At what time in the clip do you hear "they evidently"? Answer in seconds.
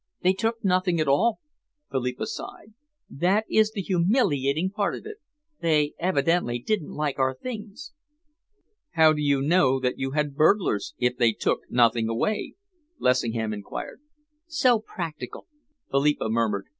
5.59-6.57